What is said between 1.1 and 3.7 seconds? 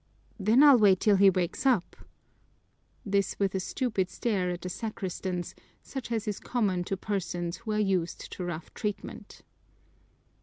he wakes up." This with a